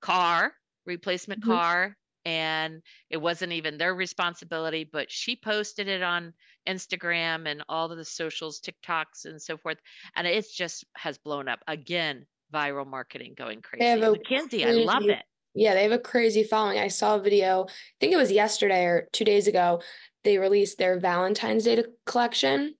[0.00, 0.52] car,
[0.86, 1.52] replacement mm-hmm.
[1.52, 1.96] car.
[2.24, 6.34] And it wasn't even their responsibility, but she posted it on
[6.68, 9.78] Instagram and all of the socials, TikToks, and so forth.
[10.14, 13.84] And it just has blown up again viral marketing going crazy.
[13.84, 15.22] They have Mackenzie, crazy, I love it.
[15.54, 16.78] Yeah, they have a crazy following.
[16.78, 19.82] I saw a video, I think it was yesterday or two days ago.
[20.24, 22.74] They released their Valentine's Day collection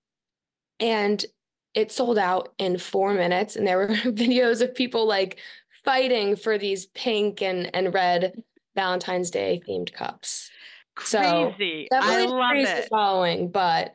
[0.79, 1.25] and
[1.75, 3.57] it sold out in four minutes.
[3.57, 5.39] And there were videos of people like
[5.85, 8.43] fighting for these pink and, and red
[8.75, 10.51] Valentine's Day themed cups.
[10.95, 11.89] Crazy.
[11.93, 12.89] So I love crazy it.
[12.89, 13.93] following, but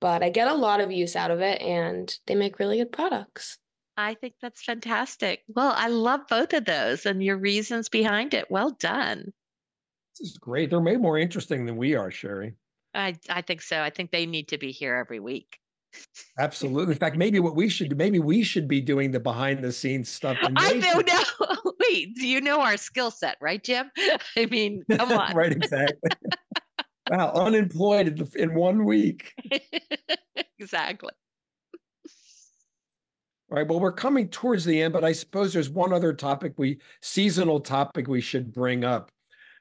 [0.00, 2.92] but I get a lot of use out of it and they make really good
[2.92, 3.58] products.
[3.96, 5.42] I think that's fantastic.
[5.48, 8.50] Well, I love both of those and your reasons behind it.
[8.50, 9.32] Well done.
[10.18, 10.70] This is great.
[10.70, 12.54] They're way more interesting than we are, Sheri.
[12.94, 13.80] I, I think so.
[13.80, 15.58] I think they need to be here every week.
[16.38, 16.92] Absolutely.
[16.92, 20.08] In fact, maybe what we should maybe we should be doing the behind the scenes
[20.08, 20.36] stuff.
[20.42, 21.72] I don't know.
[21.88, 23.90] Wait, do you know our skill set, right, Jim?
[24.36, 25.34] I mean, come on.
[25.34, 26.10] right, exactly.
[27.10, 29.32] wow, unemployed in one week.
[30.58, 31.12] exactly.
[33.50, 33.66] All right.
[33.66, 37.60] Well, we're coming towards the end, but I suppose there's one other topic we seasonal
[37.60, 39.12] topic we should bring up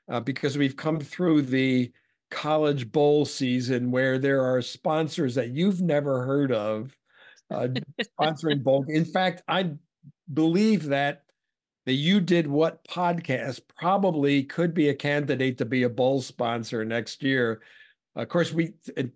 [0.10, 1.92] uh, because we've come through the
[2.32, 6.98] college bowl season where there are sponsors that you've never heard of
[7.52, 7.68] uh,
[8.20, 8.84] sponsoring bowl.
[8.88, 9.74] In fact, I
[10.34, 11.24] believe that
[11.86, 16.84] the You Did What podcast probably could be a candidate to be a bowl sponsor
[16.84, 17.62] next year.
[18.16, 18.74] Of course, we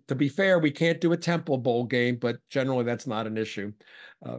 [0.08, 3.38] to be fair, we can't do a Temple Bowl game, but generally that's not an
[3.38, 3.72] issue.
[4.24, 4.38] Uh,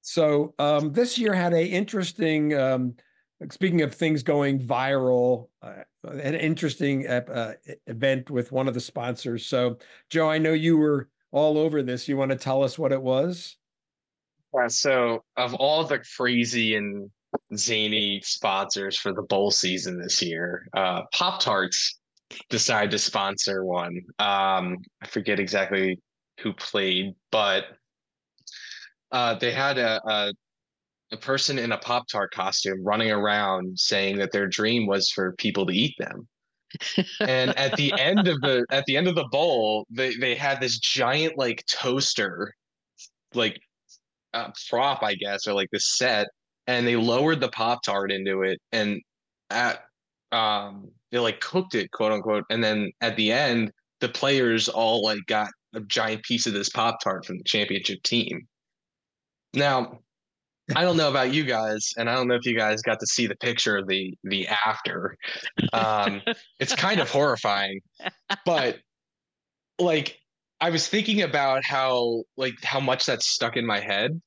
[0.00, 2.54] so um, this year had a interesting.
[2.54, 2.94] Um,
[3.50, 7.54] speaking of things going viral, uh, an interesting uh,
[7.86, 9.46] event with one of the sponsors.
[9.46, 9.78] So,
[10.10, 12.08] Joe, I know you were all over this.
[12.08, 13.56] You want to tell us what it was?
[14.54, 14.68] Yeah.
[14.68, 17.10] So, of all the crazy and
[17.56, 21.98] zany sponsors for the bowl season this year, uh, Pop Tarts
[22.50, 24.00] decided to sponsor one.
[24.18, 25.98] Um, I forget exactly
[26.40, 27.64] who played, but
[29.12, 30.32] uh, they had a, a,
[31.12, 35.32] a person in a Pop Tart costume running around saying that their dream was for
[35.32, 36.26] people to eat them.
[37.20, 40.60] and at the end of the at the end of the bowl, they they had
[40.60, 42.52] this giant like toaster,
[43.34, 43.58] like
[44.32, 46.26] uh, prop, I guess, or like this set,
[46.66, 49.00] and they lowered the Pop Tart into it, and
[49.50, 49.84] at
[50.34, 53.70] um they like cooked it, quote unquote, and then at the end,
[54.00, 58.02] the players all like got a giant piece of this Pop Tart from the championship
[58.02, 58.46] team.
[59.54, 60.00] Now,
[60.74, 63.06] I don't know about you guys, and I don't know if you guys got to
[63.06, 65.16] see the picture of the the after.
[65.72, 66.22] Um,
[66.58, 67.80] it's kind of horrifying,
[68.44, 68.78] but
[69.78, 70.18] like
[70.60, 74.20] I was thinking about how like how much that's stuck in my head,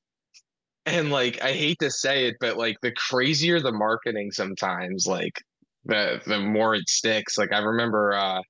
[0.86, 5.42] and like I hate to say it, but like the crazier the marketing sometimes, like
[5.84, 7.38] the the more it sticks.
[7.38, 8.40] Like I remember, uh,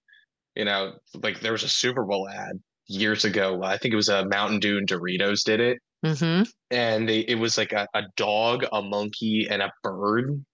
[0.57, 3.63] you know, like there was a Super Bowl ad years ago.
[3.63, 6.45] I think it was a Mountain Dew and Doritos did it Mm-hmm.
[6.71, 10.45] And they, it was like a, a dog, a monkey, and a bird.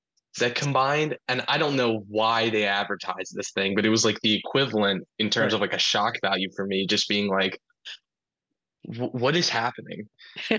[0.40, 4.18] that combined and i don't know why they advertised this thing but it was like
[4.22, 5.54] the equivalent in terms Right.
[5.54, 7.58] of like a shock value for me just being like
[8.96, 10.08] what is happening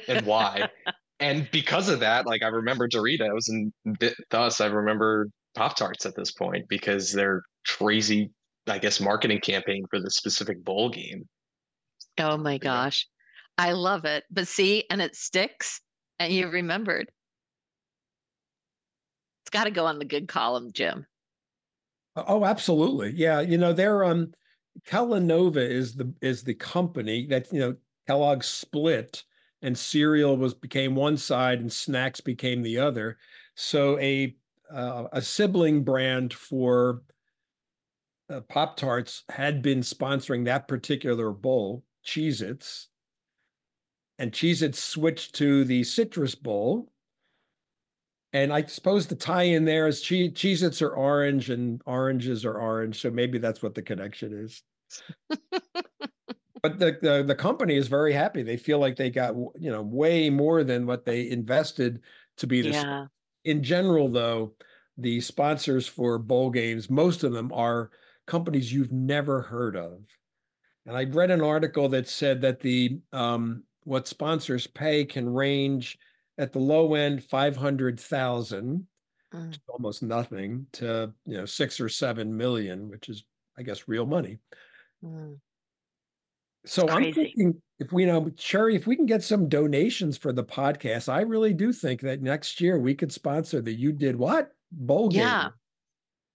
[0.08, 0.70] and why
[1.20, 6.06] and because of that like i remember doritos and th- thus i remember pop tarts
[6.06, 8.30] at this point because they're crazy
[8.68, 11.28] i guess marketing campaign for the specific bowl game
[12.18, 13.08] Oh my gosh.
[13.58, 14.24] I love it.
[14.32, 15.82] But see, and it sticks
[16.20, 17.12] and you remembered.
[19.44, 21.06] It's got to go on the good column, Jim.
[22.16, 23.12] Oh, absolutely.
[23.12, 24.34] Yeah, you know, they're um
[24.88, 27.76] Kellanova is the is the company that, you know,
[28.08, 29.24] Kellogg split
[29.62, 33.18] and cereal was became one side and snacks became the other.
[33.56, 34.36] So a
[34.74, 37.02] uh, a sibling brand for
[38.30, 42.90] uh, Pop Tarts had been sponsoring that particular bowl, Cheez Its.
[44.18, 46.92] And Cheez Its switched to the Citrus Bowl.
[48.34, 52.46] And I suppose the tie in there is che- Cheez Its are orange and oranges
[52.46, 53.02] are orange.
[53.02, 54.64] So maybe that's what the connection is.
[56.62, 58.44] but the, the the company is very happy.
[58.44, 62.02] They feel like they got you know way more than what they invested
[62.38, 63.06] to be the Yeah.
[63.46, 64.54] In general, though,
[64.98, 67.92] the sponsors for bowl games, most of them are
[68.28, 70.00] companies you've never heard of.
[70.86, 75.98] And I read an article that said that the um, what sponsors pay can range
[76.38, 78.88] at the low end five hundred thousand,
[79.34, 79.58] Mm.
[79.68, 83.26] almost nothing, to you know six or seven million, which is
[83.58, 84.38] I guess real money.
[85.04, 85.40] Mm.
[86.66, 90.32] So I'm thinking if we you know, Sheri, if we can get some donations for
[90.32, 94.16] the podcast, I really do think that next year we could sponsor the You Did
[94.16, 95.22] What bowl game.
[95.22, 95.50] Yeah.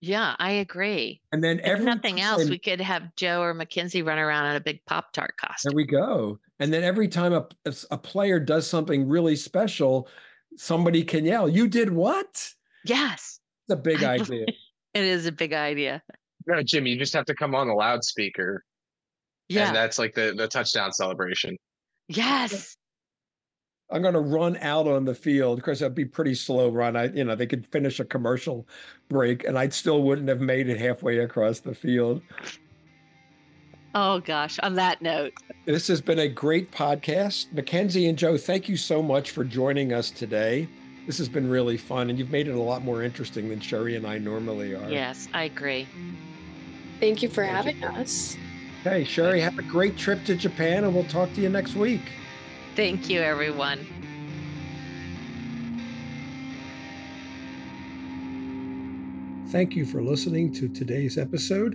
[0.02, 1.20] Yeah, I agree.
[1.30, 4.56] And then If every nothing else, we could have Joe or Mackenzie run around in
[4.56, 5.72] a big Pop Tart costume.
[5.72, 6.38] there we go.
[6.58, 7.46] And then every time a,
[7.90, 10.08] a player does something really special,
[10.56, 12.50] somebody can yell, "You did what?"
[12.86, 14.46] Yes, it's a big idea.
[14.94, 16.02] it is a big idea.
[16.46, 18.64] no jim you just have to come on the loudspeaker
[19.50, 19.66] Yeah.
[19.68, 21.56] and that's like the the touchdown celebration
[22.08, 22.74] yes.
[23.92, 25.58] I'm going to run out on the field.
[25.58, 26.94] Of course, that'd be pretty slow run.
[26.94, 28.68] I, you know, they could finish a commercial
[29.08, 32.22] break, and I still wouldn't have made it halfway across the field.
[33.96, 34.60] Oh gosh.
[34.60, 35.32] On that note,
[35.66, 37.52] This has been a great podcast.
[37.52, 40.68] Mackenzie and Joe, thank you so much for joining us today.
[41.06, 43.96] This has been really fun, and you've made it a lot more interesting than Sheri
[43.96, 44.88] and I normally are.
[44.88, 45.88] yes, I agree.
[47.00, 47.80] Thank you for Thank you.
[47.80, 48.36] having us.
[48.80, 52.00] Okay, Sheri, have a great trip to Japan, and we'll talk to you next week.
[52.76, 53.86] Thank you, everyone.
[59.48, 61.74] Thank you for listening to today's episode.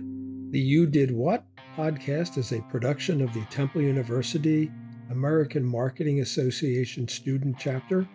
[0.50, 1.44] The You Did What
[1.76, 4.72] podcast is a production of the Temple University
[5.10, 8.08] American Marketing Association student chapter.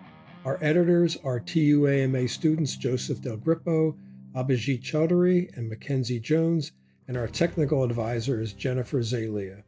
[0.44, 3.96] Our editors are TUAMA students Joseph Del Grippo,
[4.36, 6.74] Abhijit Chaudhary, and Mackenzie Jones,
[7.12, 9.64] and our technical advisor is Jennifer Zalia.